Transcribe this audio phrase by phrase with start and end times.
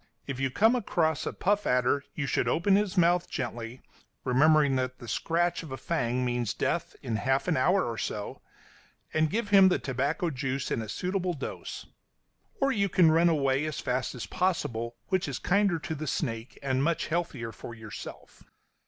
[0.25, 3.83] If you come across a puff adder, you should open his mouth gently,
[4.23, 8.41] remembering that the scratch of a fang means death in half an hour or so,
[9.13, 11.85] and give him the tobacco juice in a suitable dose;
[12.59, 16.57] or you can run away as fast as possible, which is kinder to the snake
[16.63, 18.43] and much healthier for yourself.